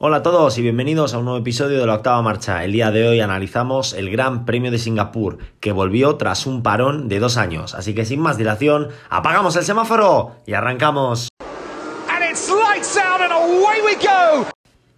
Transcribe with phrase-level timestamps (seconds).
[0.00, 2.62] Hola a todos y bienvenidos a un nuevo episodio de la octava marcha.
[2.62, 7.08] El día de hoy analizamos el Gran Premio de Singapur, que volvió tras un parón
[7.08, 7.74] de dos años.
[7.74, 11.30] Así que sin más dilación, apagamos el semáforo y arrancamos.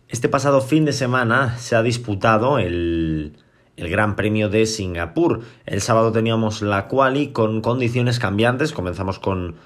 [0.07, 3.39] Este pasado fin de semana se ha disputado el,
[3.79, 5.41] el Gran Premio de Singapur.
[5.65, 8.75] El sábado teníamos la quali con condiciones cambiantes.
[8.75, 9.57] Comenzamos con,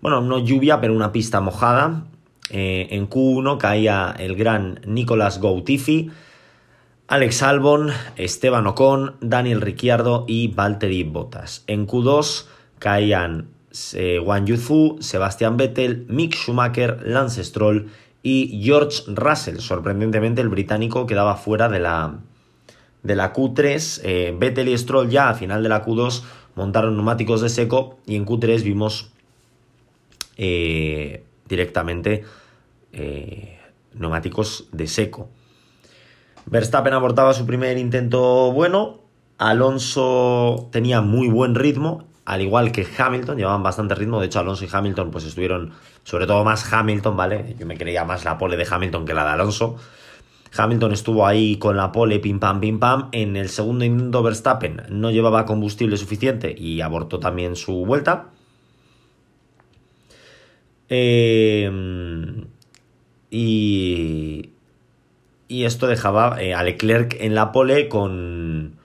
[0.00, 2.04] bueno, no lluvia, pero una pista mojada.
[2.50, 6.10] Eh, en Q1 caía el gran Nicolas Goutifi,
[7.06, 11.64] Alex Albon, Esteban Ocon, Daniel Ricciardo y Valtteri Bottas.
[11.66, 12.44] En Q2
[12.78, 13.48] caían
[13.94, 17.90] eh, Wang Yuzu, Sebastian Vettel, Mick Schumacher, Lance Stroll
[18.22, 19.58] y George Russell.
[19.58, 22.18] Sorprendentemente el británico quedaba fuera de la,
[23.02, 24.00] de la Q3.
[24.04, 26.22] Eh, Vettel y Stroll ya a final de la Q2
[26.56, 29.12] montaron neumáticos de seco y en Q3 vimos
[31.48, 32.24] directamente
[32.92, 33.58] eh,
[33.94, 35.30] neumáticos de seco.
[36.46, 39.00] Verstappen abortaba su primer intento bueno,
[39.38, 44.64] Alonso tenía muy buen ritmo, al igual que Hamilton, llevaban bastante ritmo, de hecho Alonso
[44.64, 45.72] y Hamilton pues estuvieron,
[46.04, 47.56] sobre todo más Hamilton, ¿vale?
[47.58, 49.76] Yo me creía más la pole de Hamilton que la de Alonso.
[50.56, 53.08] Hamilton estuvo ahí con la pole, pim pam, pim pam.
[53.12, 58.30] En el segundo intento Verstappen no llevaba combustible suficiente y abortó también su vuelta.
[60.88, 61.70] Eh,
[63.30, 64.50] y,
[65.48, 68.76] y esto dejaba eh, a Leclerc en la pole con,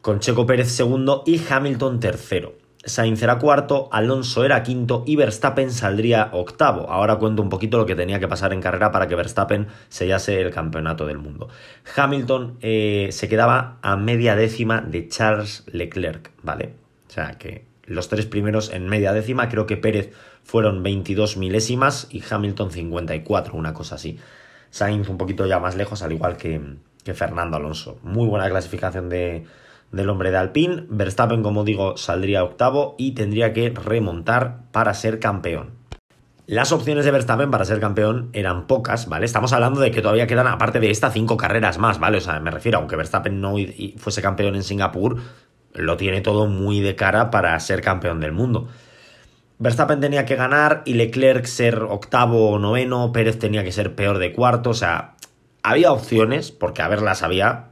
[0.00, 2.60] con Checo Pérez segundo y Hamilton tercero.
[2.82, 6.88] Sainz era cuarto, Alonso era quinto y Verstappen saldría octavo.
[6.90, 10.40] Ahora cuento un poquito lo que tenía que pasar en carrera para que Verstappen sellase
[10.40, 11.48] el campeonato del mundo.
[11.94, 16.74] Hamilton eh, se quedaba a media décima de Charles Leclerc, ¿vale?
[17.06, 20.12] O sea que los tres primeros en media décima, creo que Pérez
[20.44, 24.18] fueron 22 milésimas y Hamilton 54, una cosa así.
[24.70, 26.60] Sainz un poquito ya más lejos, al igual que,
[27.04, 27.98] que Fernando Alonso.
[28.02, 29.44] Muy buena clasificación de,
[29.92, 30.84] del hombre de Alpine.
[30.88, 35.80] Verstappen, como digo, saldría octavo y tendría que remontar para ser campeón.
[36.46, 39.24] Las opciones de Verstappen para ser campeón eran pocas, ¿vale?
[39.24, 42.18] Estamos hablando de que todavía quedan, aparte de esta, cinco carreras más, ¿vale?
[42.18, 43.54] O sea, me refiero, aunque Verstappen no
[43.98, 45.18] fuese campeón en Singapur,
[45.74, 48.68] lo tiene todo muy de cara para ser campeón del mundo.
[49.58, 54.18] Verstappen tenía que ganar y Leclerc ser octavo o noveno, Pérez tenía que ser peor
[54.18, 55.16] de cuarto, o sea,
[55.62, 57.66] había opciones, porque a verlas había,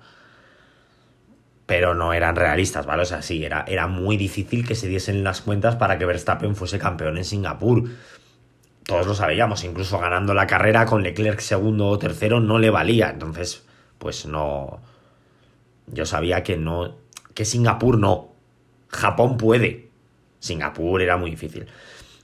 [1.64, 3.02] pero no eran realistas, ¿vale?
[3.02, 6.56] O sea, sí, era, era muy difícil que se diesen las cuentas para que Verstappen
[6.56, 7.84] fuese campeón en Singapur.
[8.84, 13.10] Todos lo sabíamos, incluso ganando la carrera con Leclerc segundo o tercero no le valía,
[13.10, 13.66] entonces,
[13.98, 14.80] pues no...
[15.86, 16.96] Yo sabía que no,
[17.38, 18.30] que Singapur no.
[18.88, 19.90] Japón puede.
[20.40, 21.66] Singapur era muy difícil.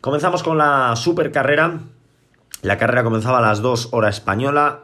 [0.01, 1.79] Comenzamos con la super carrera.
[2.63, 4.81] La carrera comenzaba a las 2 hora española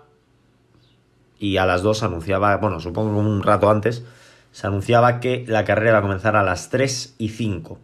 [1.41, 4.05] y a las 2 anunciaba, bueno, supongo un rato antes,
[4.53, 7.81] se anunciaba que la carrera iba a comenzar a las 3 y 5.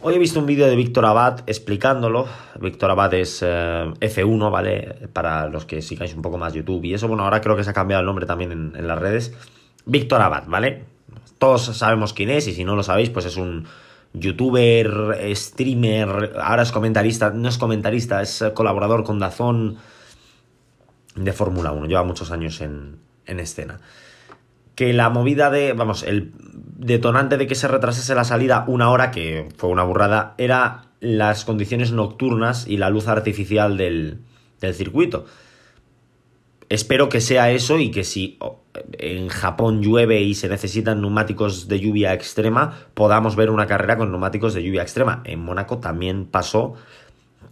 [0.00, 2.26] Hoy he visto un vídeo de Víctor Abad explicándolo.
[2.60, 5.08] Víctor Abad es eh, F1, ¿vale?
[5.12, 7.06] Para los que sigáis un poco más YouTube y eso.
[7.06, 9.32] Bueno, ahora creo que se ha cambiado el nombre también en las redes.
[9.88, 10.84] Víctor Abad, ¿vale?
[11.38, 13.66] Todos sabemos quién es y si no lo sabéis, pues es un
[14.12, 19.78] youtuber, streamer, ahora es comentarista, no es comentarista, es colaborador con Dazón
[21.16, 23.80] de Fórmula 1, lleva muchos años en, en escena.
[24.74, 29.10] Que la movida de, vamos, el detonante de que se retrasase la salida una hora,
[29.10, 34.18] que fue una burrada, era las condiciones nocturnas y la luz artificial del,
[34.60, 35.24] del circuito.
[36.68, 38.38] Espero que sea eso y que si
[38.92, 44.10] en Japón llueve y se necesitan neumáticos de lluvia extrema, podamos ver una carrera con
[44.10, 45.22] neumáticos de lluvia extrema.
[45.24, 46.74] En Mónaco también pasó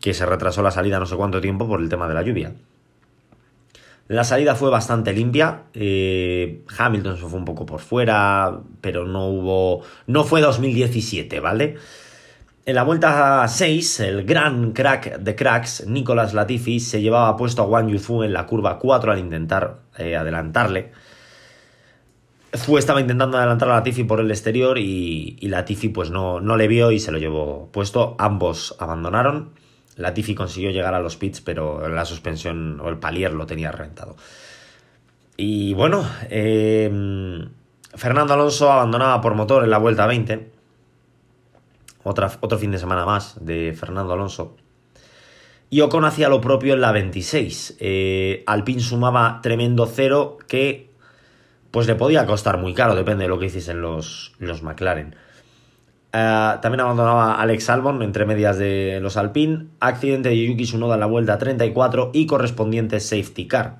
[0.00, 2.54] que se retrasó la salida no sé cuánto tiempo por el tema de la lluvia.
[4.08, 5.64] La salida fue bastante limpia.
[5.74, 9.82] Eh, Hamilton se fue un poco por fuera, pero no hubo.
[10.06, 11.76] No fue 2017, ¿vale?
[12.64, 17.66] En la vuelta 6, el gran crack de cracks, Nicolas Latifi, se llevaba puesto a
[17.66, 20.92] Wang Yufu en la curva 4 al intentar eh, adelantarle.
[22.52, 26.56] Fu estaba intentando adelantar a Latifi por el exterior y, y Latifi pues no, no
[26.56, 28.16] le vio y se lo llevó puesto.
[28.18, 29.52] Ambos abandonaron.
[29.96, 34.16] Latifi consiguió llegar a los pits, pero la suspensión o el palier lo tenía reventado.
[35.36, 36.90] Y bueno, eh,
[37.94, 40.56] Fernando Alonso abandonaba por motor en la vuelta 20
[42.06, 44.56] otro fin de semana más de Fernando Alonso.
[45.68, 47.78] Y Ocon hacía lo propio en la 26.
[47.80, 50.90] Eh, Alpine sumaba tremendo cero que
[51.76, 55.14] pues le podía costar muy caro, depende de lo que hiciesen los, los McLaren.
[56.10, 59.66] Eh, también abandonaba Alex Albon entre medias de los Alpine.
[59.78, 63.76] Accidente de Yuki Tsunoda en la vuelta 34 y correspondiente safety car.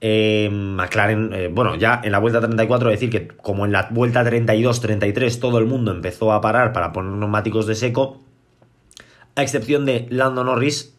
[0.00, 4.22] Eh, McLaren, eh, bueno, ya en la vuelta 34, decir que como en la vuelta
[4.22, 8.22] 32-33 todo el mundo empezó a parar para poner neumáticos de seco,
[9.34, 10.96] a excepción de Lando Norris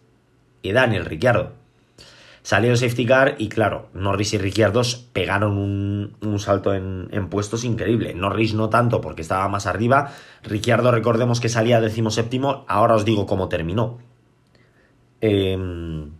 [0.61, 1.62] y Daniel Ricciardo.
[2.43, 4.81] Salió el safety car y claro, Norris y Ricciardo
[5.13, 8.13] pegaron un, salto en, puestos increíble.
[8.13, 10.11] Norris no tanto porque estaba más arriba.
[10.43, 12.65] Ricciardo recordemos que salía séptimo.
[12.67, 13.99] ahora os digo cómo terminó.
[15.21, 16.11] Em,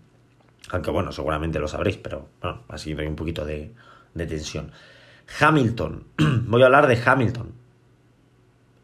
[0.70, 3.74] aunque bueno, seguramente lo sabréis, pero bueno, así hay un poquito de
[4.16, 4.72] tensión.
[5.40, 6.06] Hamilton,
[6.48, 7.54] voy a hablar de Hamilton.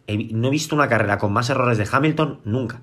[0.07, 2.81] no he visto una carrera con más errores de Hamilton nunca.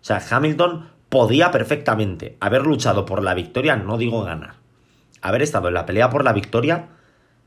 [0.00, 4.54] O sea, Hamilton podía perfectamente haber luchado por la victoria, no digo ganar,
[5.22, 6.88] haber estado en la pelea por la victoria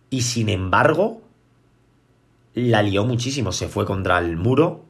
[0.10, 1.22] y sin embargo
[2.54, 4.86] la lió muchísimo, se fue contra el muro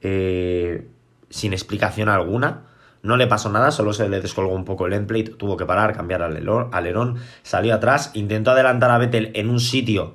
[0.00, 0.88] eh,
[1.28, 2.62] sin explicación alguna.
[3.02, 5.94] No le pasó nada, solo se le descolgó un poco el endplate, tuvo que parar,
[5.94, 10.14] cambiar alerón, salió atrás, intentó adelantar a Vettel en un sitio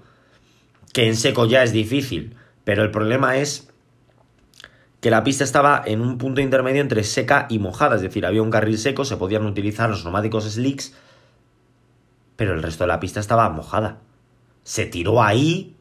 [0.93, 3.71] que en seco ya es difícil, pero el problema es
[5.03, 8.41] que la pista estaba en un punto intermedio entre seca y mojada, es decir, había
[8.41, 10.95] un carril seco, se podían utilizar los neumáticos slicks,
[12.37, 13.97] pero el resto de la pista estaba mojada.
[14.63, 15.75] Se tiró ahí,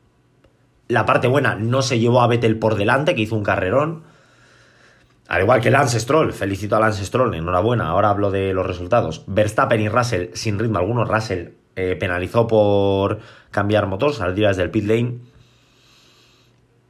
[0.88, 4.02] la parte buena no se llevó a Vettel por delante, que hizo un carrerón,
[5.28, 9.22] al igual que Lance Stroll, felicito a Lance Stroll, enhorabuena, ahora hablo de los resultados.
[9.28, 13.20] Verstappen y Russell sin ritmo alguno, Russell eh, penalizó por
[13.52, 15.31] cambiar motor, salir desde el pit lane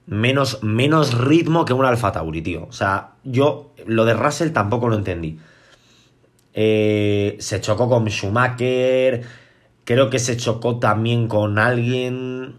[0.07, 2.67] menos, menos ritmo que un Alfa Tauri, tío.
[2.69, 5.39] O sea, yo lo de Russell tampoco lo entendí.
[6.55, 9.23] Eh, se chocó con Schumacher,
[9.85, 12.57] creo que se chocó también con alguien.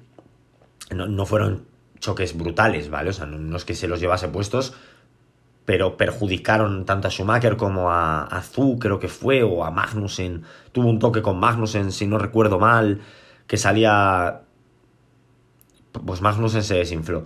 [0.92, 1.66] No, fueron
[2.00, 3.10] choques brutales, ¿vale?
[3.10, 4.74] O sea, no, es que se los llevase puestos,
[5.66, 10.44] pero perjudicaron tanto a Schumacher como a, a Zu, creo que fue, o a Magnussen.
[10.72, 13.02] Tuvo un toque con Magnussen, si no recuerdo mal,
[13.48, 14.43] que salía
[16.06, 17.24] pues Magnussen se desinfló.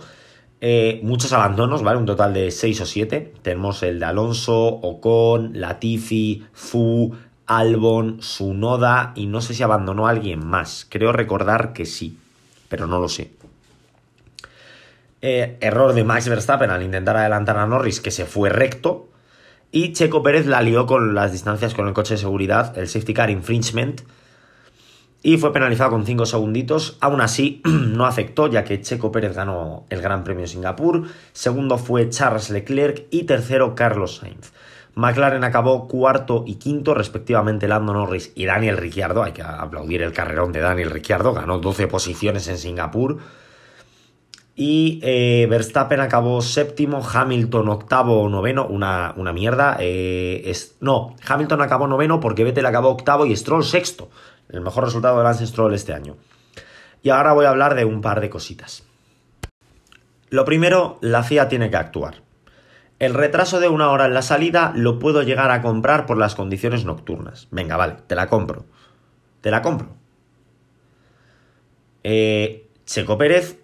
[0.60, 1.98] Eh, muchos abandonos, ¿vale?
[1.98, 3.34] Un total de 6 o 7.
[3.42, 7.14] Tenemos el de Alonso, Ocon, Latifi, Fu,
[7.46, 10.86] Albon, Sunoda y no sé si abandonó a alguien más.
[10.88, 12.18] Creo recordar que sí,
[12.68, 13.32] pero no lo sé.
[15.20, 19.08] Eh, error de Max Verstappen al intentar adelantar a Norris que se fue recto.
[19.70, 23.12] Y Checo Pérez la lió con las distancias con el coche de seguridad, el safety
[23.12, 24.00] car infringement
[25.22, 26.96] y fue penalizado con 5 segunditos.
[27.00, 31.04] Aún así, no afectó, ya que Checo Pérez ganó el Gran Premio de Singapur.
[31.32, 34.52] Segundo fue Charles Leclerc y tercero Carlos Sainz.
[34.94, 39.22] McLaren acabó cuarto y quinto, respectivamente Lando Norris y Daniel Ricciardo.
[39.22, 43.18] Hay que aplaudir el carrerón de Daniel Ricciardo, ganó 12 posiciones en Singapur.
[44.56, 49.76] Y eh, Verstappen acabó séptimo, Hamilton octavo o noveno, una, una mierda.
[49.78, 54.10] Eh, es, no, Hamilton acabó noveno porque Vettel acabó octavo y Stroll sexto.
[54.48, 56.16] El mejor resultado de Lance Stroll este año.
[57.02, 58.84] Y ahora voy a hablar de un par de cositas.
[60.30, 62.22] Lo primero, la FIA tiene que actuar.
[62.98, 66.34] El retraso de una hora en la salida lo puedo llegar a comprar por las
[66.34, 67.46] condiciones nocturnas.
[67.50, 68.64] Venga, vale, te la compro.
[69.40, 69.88] Te la compro.
[72.02, 73.60] Eh, Checo Pérez.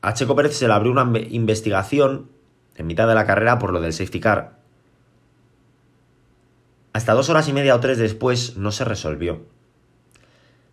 [0.00, 2.30] A Checo Pérez se le abrió una investigación
[2.76, 4.61] en mitad de la carrera por lo del safety car
[6.92, 9.42] hasta dos horas y media o tres después no se resolvió.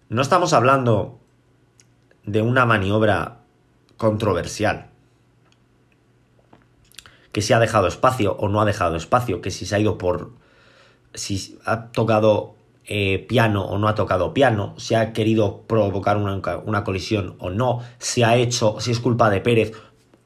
[0.09, 1.19] No estamos hablando
[2.25, 3.39] de una maniobra
[3.97, 4.87] controversial.
[7.31, 9.97] Que si ha dejado espacio o no ha dejado espacio, que si se ha ido
[9.97, 10.31] por...
[11.13, 12.55] si ha tocado
[12.85, 17.51] eh, piano o no ha tocado piano, si ha querido provocar una, una colisión o
[17.51, 19.73] no, si ha hecho, si es culpa de Pérez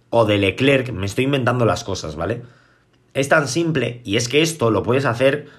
[0.09, 2.43] o de Leclerc, me estoy inventando las cosas, ¿vale?
[3.13, 5.49] Es tan simple y es que esto lo puedes hacer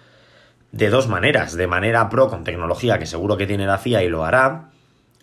[0.74, 1.56] de dos maneras.
[1.56, 4.70] De manera pro con tecnología, que seguro que tiene la FIA y lo hará.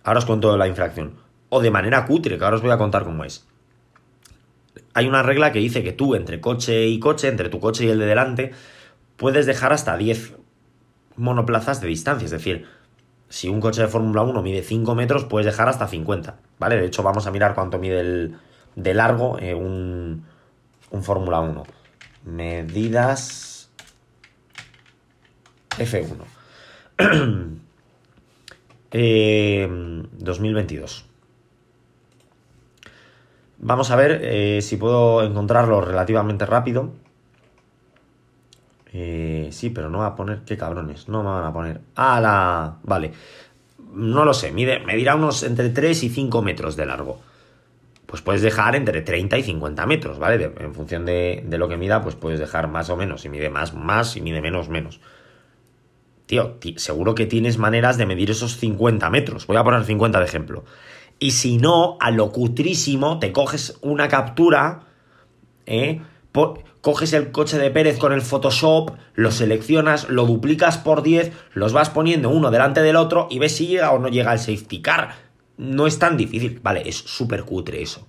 [0.04, 1.16] Ahora os cuento la infracción.
[1.50, 3.46] O de manera cutre, que ahora os voy a contar cómo es.
[4.94, 7.90] Hay una regla que dice que tú, entre coche y coche, entre tu coche y
[7.90, 8.52] el de delante,
[9.18, 10.36] puedes dejar hasta 10
[11.18, 12.26] monoplazas de distancia.
[12.26, 12.66] Es decir,
[13.28, 16.38] si un coche de Fórmula 1 mide 5 metros, puedes dejar hasta 50.
[16.60, 16.78] ¿Vale?
[16.78, 18.38] De hecho, vamos a mirar cuánto mide el,
[18.78, 20.26] de largo eh, un,
[20.92, 21.64] un Fórmula 1.
[22.24, 23.51] Medidas
[25.78, 26.18] F1.
[26.98, 27.46] 2022.
[28.94, 29.70] Eh,
[33.64, 36.92] Vamos a ver eh, si puedo encontrarlo relativamente rápido.
[38.92, 40.42] Eh, sí, pero no va a poner.
[40.46, 41.08] Qué cabrones.
[41.08, 41.82] No me van a poner.
[41.96, 42.78] ¡Ah, la!
[42.84, 43.14] Vale.
[43.94, 44.52] No lo sé.
[44.52, 47.20] Mide, me dirá unos entre 3 y 5 metros de largo.
[48.08, 50.52] pues puedes dejar entre 30 y 50 metros, ¿vale?
[50.60, 53.22] en función de, de, lo que mida, pues puedes dejar más o menos.
[53.22, 55.00] Si mide más, más, si mide menos, menos.
[56.32, 59.48] Tío, seguro que tienes maneras de medir esos 50 metros.
[59.48, 60.64] Voy a poner 50 de ejemplo.
[61.20, 64.84] Y si no, a lo cutrísimo, te coges una captura,
[65.66, 66.00] ¿eh?
[66.80, 71.74] coges el coche de Pérez con el Photoshop, lo seleccionas, lo duplicas por 10, los
[71.74, 74.82] vas poniendo uno delante del otro y ves si llega o no llega el safety
[74.82, 75.16] car.
[75.58, 78.08] No es tan difícil, vale, es súper cutre eso.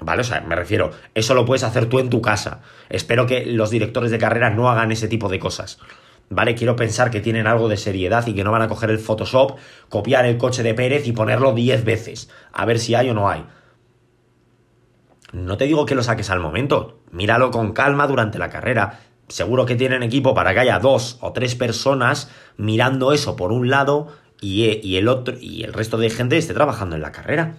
[0.00, 0.22] ¿Vale?
[0.22, 2.62] O sea, me refiero, eso lo puedes hacer tú en tu casa.
[2.88, 5.78] Espero que los directores de carrera no hagan ese tipo de cosas.
[6.32, 6.54] ¿Vale?
[6.54, 9.58] Quiero pensar que tienen algo de seriedad y que no van a coger el Photoshop,
[9.88, 12.30] copiar el coche de Pérez y ponerlo 10 veces.
[12.52, 13.44] A ver si hay o no hay.
[15.32, 19.00] No te digo que lo saques al momento, míralo con calma durante la carrera.
[19.26, 23.68] Seguro que tienen equipo para que haya dos o tres personas mirando eso por un
[23.68, 24.08] lado
[24.40, 27.56] y, y el otro y el resto de gente esté trabajando en la carrera.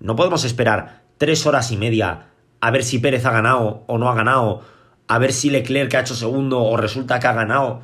[0.00, 2.26] No podemos esperar tres horas y media
[2.60, 4.62] a ver si Pérez ha ganado o no ha ganado,
[5.08, 7.82] a ver si Leclerc ha hecho segundo o resulta que ha ganado.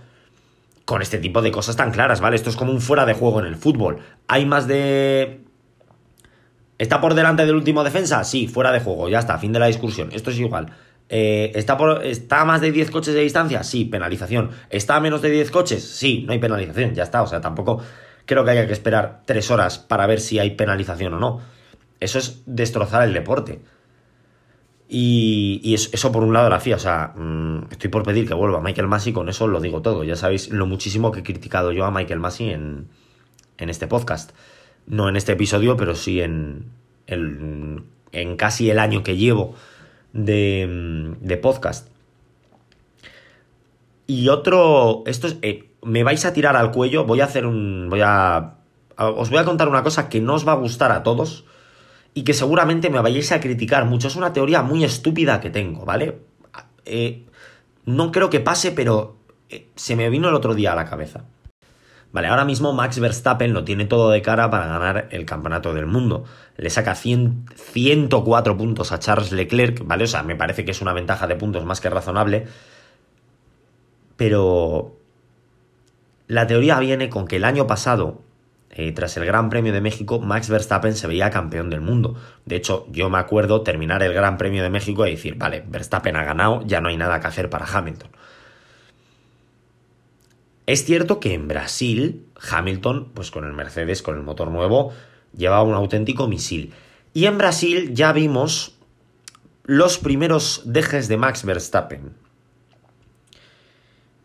[0.85, 2.37] Con este tipo de cosas tan claras, ¿vale?
[2.37, 4.01] Esto es como un fuera de juego en el fútbol.
[4.29, 5.41] Hay más de
[6.77, 8.25] ¿Está por delante del último defensa?
[8.25, 10.11] Sí, fuera de juego, ya está, fin de la discusión.
[10.13, 10.73] Esto es igual.
[11.09, 13.63] Eh, ¿está, por, ¿Está a más de 10 coches de distancia?
[13.63, 14.51] Sí, penalización.
[14.71, 15.85] ¿Está a menos de 10 coches?
[15.85, 17.23] Sí, no hay penalización, ya está.
[17.23, 17.81] O sea, tampoco
[18.27, 21.41] creo que haya que esperar 3 horas para ver si hay penalización o no.
[22.01, 23.61] Eso es destrozar el deporte.
[24.97, 28.61] Y, eso, por un lado la FIA, o sea, mm, estoy por pedir que vuelva
[28.61, 30.05] Michael Massey, con eso lo digo todo.
[30.05, 32.87] Ya sabéis lo muchísimo que he criticado yo a Michael Massey en,
[33.59, 34.31] en este podcast
[34.87, 36.71] no en este episodio, pero sí en,
[37.07, 39.55] en casi el año que llevo
[40.13, 41.89] de, de podcast.
[44.07, 47.89] Y otro, esto es, eh, me vais a tirar al cuello, voy a hacer un,
[47.89, 48.59] voy a,
[48.97, 51.47] os voy a contar una cosa que no os va a gustar a todos
[52.15, 54.09] y que seguramente me vayáis a criticar mucho.
[54.09, 56.21] Es una teoría muy estúpida que tengo, ¿vale?
[56.85, 57.25] Eh,
[57.85, 59.17] no creo que pase, pero
[59.51, 61.25] eh, se me vino el otro día a la cabeza.
[62.13, 65.87] Vale, ahora mismo Max Verstappen lo tiene todo de cara para ganar el campeonato del
[65.87, 66.25] mundo.
[66.57, 70.05] Le saca 104 puntos a Charles Leclerc, ¿vale?
[70.05, 72.47] O sea, me parece que es una ventaja de puntos más que razonable.
[74.17, 74.97] Pero
[76.29, 78.23] la teoría viene con que el año pasado,
[78.77, 82.17] eh, tras el Gran Premio de México, Max Verstappen se veía campeón del mundo.
[82.45, 86.17] De hecho, yo me acuerdo terminar el Gran Premio de México y decir, vale, Verstappen
[86.17, 88.11] ha ganado, ya no hay nada que hacer para Hamilton.
[90.67, 94.93] Es cierto que en Brasil, Hamilton, pues con el Mercedes, con el motor nuevo,
[95.37, 96.73] llevaba un auténtico misil.
[97.13, 98.77] Y en Brasil ya vimos
[99.63, 102.24] los primeros dejes de Max Verstappen.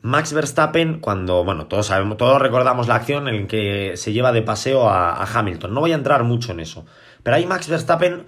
[0.02, 4.42] Max Verstappen, cuando, bueno, todos sabemos, todos recordamos la acción en que se lleva de
[4.42, 5.74] paseo a, Hamilton.
[5.74, 6.86] No voy a entrar mucho en eso.
[7.22, 8.26] Pero ahí Max Verstappen,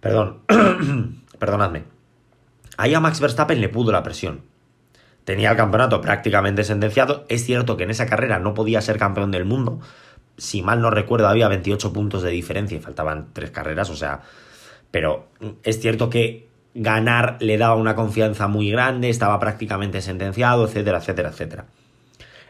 [0.00, 0.40] perdón,
[1.38, 1.84] perdonadme.
[2.76, 4.52] Ahí a Max Verstappen le pudo la presión
[5.24, 7.24] tenía el campeonato prácticamente sentenciado.
[7.28, 9.80] Es cierto que en esa carrera no podía ser campeón del mundo.
[10.36, 14.22] Si mal no recuerdo, había 28 puntos de diferencia y faltaban tres carreras, o sea.
[14.90, 15.28] Pero
[15.62, 21.28] es cierto que ganar le daba una confianza muy grande, estaba prácticamente sentenciado, etcétera, etcétera,
[21.30, 21.64] etcétera.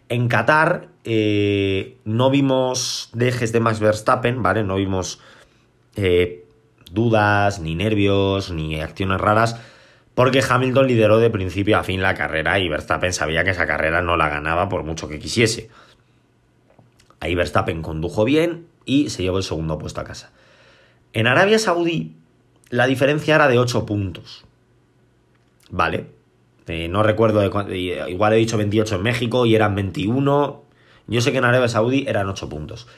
[0.09, 4.63] En Qatar eh, no vimos dejes de Max Verstappen, ¿vale?
[4.63, 5.21] No vimos
[5.97, 6.45] eh,
[6.91, 9.61] dudas, ni nervios, ni acciones raras
[10.15, 14.03] porque Hamilton lideró de principio a fin la carrera y Verstappen sabía que esa carrera
[14.03, 15.71] no la ganaba por mucho que quisiese.
[17.21, 20.31] Ahí Verstappen condujo bien y se llevó el segundo puesto a casa.
[21.13, 22.17] En Arabia Saudí
[22.73, 24.47] la diferencia era de 8 puntos.
[25.69, 26.07] ¿Vale?
[26.67, 30.65] Eh, no recuerdo, de igual he dicho 28 en México y eran 21.
[31.07, 32.89] Yo sé que en Arabia Saudí eran 8 puntos.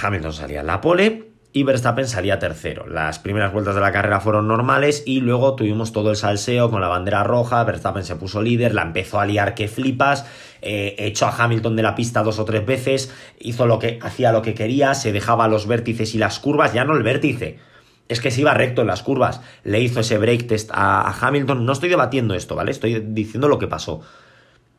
[0.00, 2.86] Hamilton salía en la pole y Verstappen salía tercero.
[2.86, 6.80] Las primeras vueltas de la carrera fueron normales y luego tuvimos todo el salseo con
[6.80, 10.26] la bandera roja, Verstappen se puso líder, la empezó a liar que flipas,
[10.62, 14.30] eh, echó a Hamilton de la pista dos o tres veces, hizo lo que hacía
[14.30, 17.73] lo que quería, se dejaba los vértices y las curvas, ya no el vértice.
[18.08, 19.40] Es que se iba recto en las curvas.
[19.62, 21.64] Le hizo ese break test a, Hamilton.
[21.64, 22.70] No estoy debatiendo esto, ¿vale?
[22.70, 24.02] Estoy diciendo lo que pasó.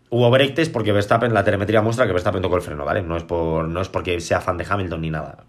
[0.10, 3.02] Hubo break test porque Verstappen, la telemetría muestra que Verstappen tocó el freno, ¿vale?
[3.02, 5.46] No es, por, no es porque sea fan de Hamilton ni nada.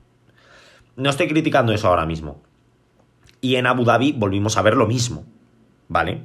[0.96, 2.42] No estoy criticando eso ahora mismo.
[3.42, 5.26] Y en Abu Dhabi volvimos a ver lo mismo,
[5.88, 6.22] ¿vale?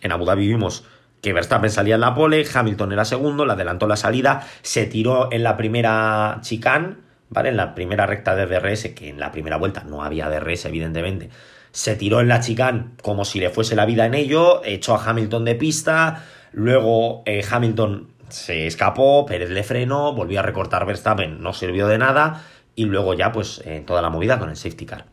[0.00, 0.84] En Abu Dhabi vimos
[1.24, 5.32] que Verstappen salía en la pole, Hamilton era segundo, le adelantó la salida, se tiró
[5.32, 6.96] en la primera chicane,
[7.36, 11.30] En la primera recta de DRS, que en la primera vuelta no había DRS, evidentemente.
[11.72, 15.04] Se tiró en la chicane como si le fuese la vida en ello, echó a
[15.04, 21.42] Hamilton de pista, luego eh, Hamilton se escapó, Pérez le frenó, volvió a recortar Verstappen,
[21.42, 22.44] no sirvió de nada,
[22.76, 25.06] y luego ya pues en toda la movida con el safety car.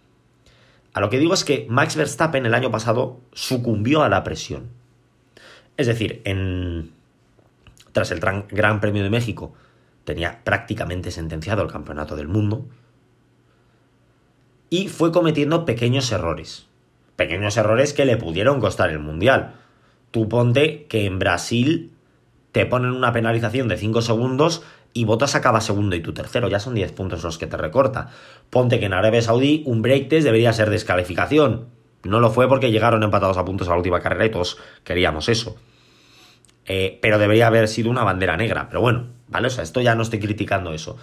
[0.93, 4.69] A lo que digo es que Max Verstappen el año pasado sucumbió a la presión.
[5.77, 6.91] Es decir, en...
[7.91, 9.53] tras el Gran Premio de México
[10.03, 12.65] tenía prácticamente sentenciado el campeonato del mundo
[14.69, 16.67] y fue cometiendo pequeños errores.
[17.15, 19.55] Pequeños errores que le pudieron costar el Mundial.
[20.11, 21.91] Tú ponte que en Brasil
[22.51, 26.59] te ponen una penalización de 5 segundos y Botas acaba segundo y tu tercero, ya
[26.59, 28.09] son 10 puntos los que te recorta.
[28.49, 31.67] Ponte que en Arabia Saudí un break test debería ser descalificación.
[32.03, 35.29] No lo fue porque llegaron empatados a puntos a la última carrera y todos queríamos
[35.29, 35.57] eso.
[36.65, 38.67] Eh, pero debería haber sido una bandera negra.
[38.69, 39.47] Pero bueno, ¿vale?
[39.47, 40.97] O sea, esto ya no estoy criticando eso.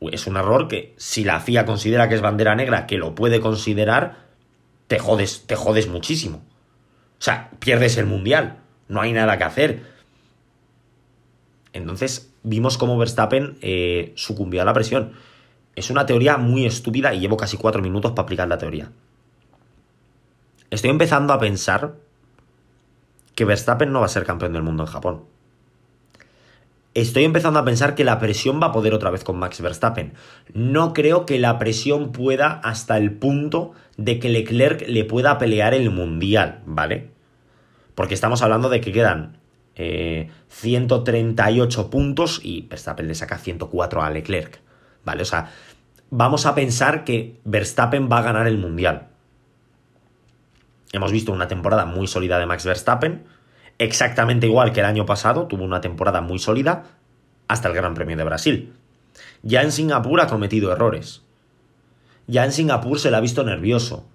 [0.00, 3.40] Es un error que si la FIA considera que es bandera negra, que lo puede
[3.40, 4.26] considerar,
[4.86, 6.38] te jodes, te jodes muchísimo.
[7.18, 8.58] O sea, pierdes el mundial.
[8.88, 9.82] No hay nada que hacer.
[11.72, 15.12] Entonces vimos cómo Verstappen eh, sucumbió a la presión.
[15.74, 18.90] Es una teoría muy estúpida y llevo casi cuatro minutos para aplicar la teoría.
[20.70, 21.94] Estoy empezando a pensar
[23.34, 25.31] que Verstappen no va a ser campeón del mundo en Japón.
[26.94, 30.12] Estoy empezando a pensar que la presión va a poder otra vez con Max Verstappen.
[30.52, 35.72] No creo que la presión pueda hasta el punto de que Leclerc le pueda pelear
[35.72, 37.08] el mundial, ¿vale?
[37.94, 39.38] Porque estamos hablando de que quedan
[39.74, 44.60] 138 eh, puntos y Verstappen le saca 104 a Leclerc,
[45.04, 45.22] ¿vale?
[45.22, 45.50] O sea,
[46.10, 49.08] vamos a pensar que Verstappen va a ganar el mundial.
[50.92, 53.24] Hemos visto una temporada muy sólida de Max Verstappen,
[53.84, 56.84] exactamente igual que el año pasado, tuvo una temporada muy sólida
[57.48, 58.72] hasta el Gran Premio de Brasil.
[59.42, 61.22] Ya en Singapur ha cometido errores.
[62.26, 64.06] Ya en Singapur se le ha visto nervioso.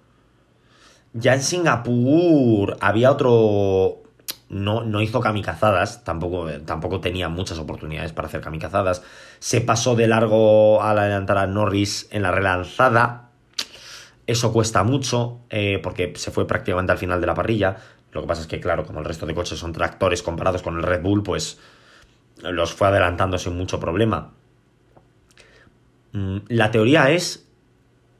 [1.13, 4.03] Ya en Singapur había otro...
[4.49, 9.03] No, no hizo kamikazadas, tampoco, tampoco tenía muchas oportunidades para hacer kamikazadas.
[9.39, 13.27] Se pasó de largo al adelantar a Norris en la relanzada,
[14.27, 17.77] eso cuesta mucho eh, porque se fue prácticamente al final de la parrilla.
[18.17, 20.75] Lo que pasa es que, claro, como el resto de coches son tractores comparados con
[20.75, 21.59] el Red Bull, pues
[22.41, 24.31] los fue adelantando sin mucho problema.
[26.13, 27.47] Mm, la teoría es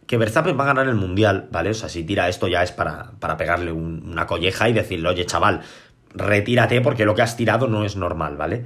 [0.06, 1.72] que Verstappen va a ganar el Mundial, ¿vale?
[1.72, 5.26] O sea, si tira esto ya es para, para pegarle una colleja y decirle, oye,
[5.26, 5.62] chaval,
[6.14, 8.66] retírate porque lo que has tirado no es normal, ¿vale?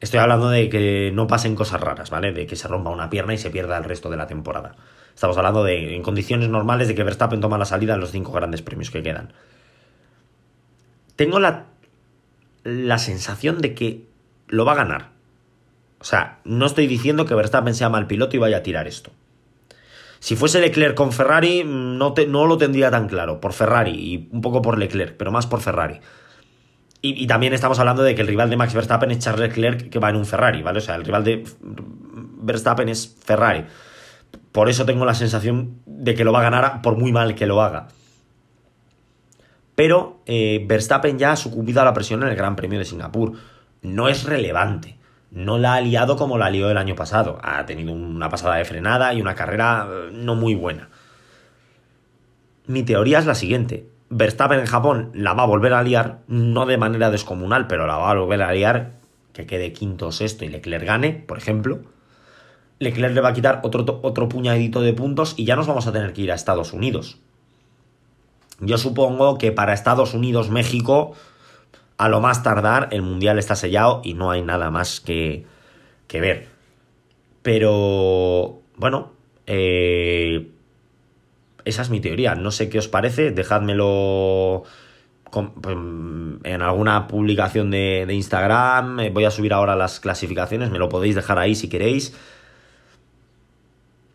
[0.00, 2.32] Estoy hablando de que no pasen cosas raras, ¿vale?
[2.32, 4.76] De que se rompa una pierna y se pierda el resto de la temporada.
[5.14, 8.30] Estamos hablando de, en condiciones normales, de que Verstappen toma la salida en los cinco
[8.32, 9.32] grandes premios que quedan.
[11.18, 11.66] Tengo la,
[12.62, 14.06] la sensación de que
[14.46, 15.08] lo va a ganar.
[15.98, 19.10] O sea, no estoy diciendo que Verstappen sea mal piloto y vaya a tirar esto.
[20.20, 23.40] Si fuese Leclerc con Ferrari, no, no lo tendría tan claro.
[23.40, 25.98] Por Ferrari y un poco por Leclerc, pero más por Ferrari.
[27.02, 29.90] Y, y, también estamos hablando de que el rival de Max Verstappen es Charles Leclerc
[29.90, 30.78] que va en un Ferrari, ¿vale?
[30.78, 33.64] O sea, el rival de Verstappen es Ferrari.
[34.52, 37.46] Por eso tengo la sensación de que lo va a ganar por muy mal que
[37.46, 37.88] lo haga.
[39.78, 43.34] Pero eh, Verstappen ya ha sucumbido a la presión en el Gran Premio de Singapur.
[43.80, 44.98] No es relevante.
[45.30, 47.38] No la ha liado como la lió el año pasado.
[47.44, 50.88] Ha tenido una pasada de frenada y una carrera eh, no muy buena.
[52.66, 53.88] Mi teoría es la siguiente.
[54.10, 57.98] Verstappen en Japón la va a volver a liar, no de manera descomunal, pero la
[57.98, 58.94] va a volver a liar,
[59.32, 61.82] que quede quinto o sexto y Leclerc gane, por ejemplo.
[62.80, 65.92] Leclerc le va a quitar otro, otro puñadito de puntos y ya nos vamos a
[65.92, 67.20] tener que ir a Estados Unidos.
[68.60, 71.14] Yo supongo que para Estados Unidos, México,
[71.96, 75.46] a lo más tardar, el Mundial está sellado y no hay nada más que,
[76.06, 76.48] que ver.
[77.42, 79.12] Pero, bueno,
[79.46, 80.50] eh,
[81.64, 82.34] esa es mi teoría.
[82.34, 84.64] No sé qué os parece, dejádmelo
[85.30, 89.12] pues, en alguna publicación de, de Instagram.
[89.12, 92.14] Voy a subir ahora las clasificaciones, me lo podéis dejar ahí si queréis.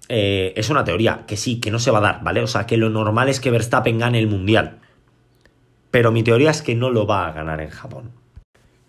[0.10, 2.42] Eh, es una teoría, que sí, que no se va a dar, ¿vale?
[2.42, 4.80] O sea, que lo normal es que Verstappen gane el Mundial.
[5.92, 8.12] Pero mi teoría es que no lo va a ganar en Japón.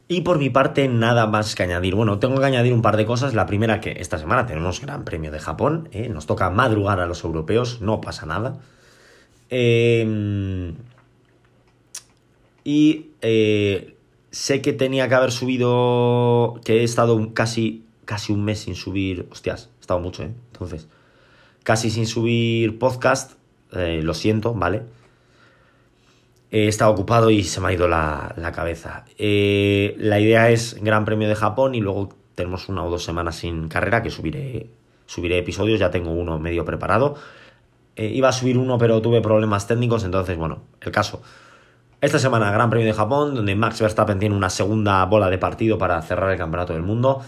[0.09, 1.95] Y por mi parte, nada más que añadir.
[1.95, 3.35] Bueno, tengo que añadir un par de cosas.
[3.35, 5.89] La primera, que esta semana tenemos Gran Premio de Japón.
[5.93, 6.09] ¿eh?
[6.09, 8.59] Nos toca madrugar a los europeos, no pasa nada.
[9.51, 10.75] Em,
[12.65, 13.97] y eh,
[14.31, 16.61] sé que tenía que haber subido.
[16.65, 19.27] que he estado casi, casi un mes sin subir.
[19.31, 20.33] Hostias, he estado mucho, ¿eh?
[20.53, 20.89] Entonces
[21.65, 23.33] casi sin subir podcast,
[23.73, 24.83] eh, lo siento, ¿vale?
[26.51, 29.05] He estado ocupado y se me ha ido la, cabeza.
[29.19, 33.37] Eh, la idea es Gran Premio de Japón y luego tenemos una o dos semanas
[33.37, 34.69] sin carrera que subiré,
[35.07, 37.17] subiré episodios, ya tengo uno medio preparado.
[37.97, 41.23] Eh, iba a subir uno pero tuve problemas técnicos, entonces bueno, el caso.
[42.01, 45.79] Esta semana Gran Premio de Japón, donde Max Verstappen tiene una segunda bola de partido
[45.79, 47.23] para cerrar el Campeonato del Mundo.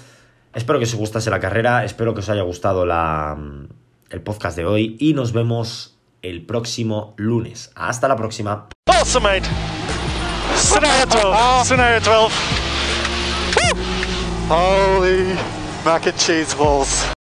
[0.54, 3.36] Espero que os gustase la carrera, espero que os haya gustado la,
[4.10, 7.70] el podcast de hoy y nos vemos el próximo lunes.
[7.74, 8.68] Hasta la próxima.
[8.86, 9.42] Awesome.
[10.56, 11.64] Scenario 12.
[11.64, 12.34] Scenario 12.
[14.48, 15.36] Holy
[15.84, 17.15] mac and cheese balls.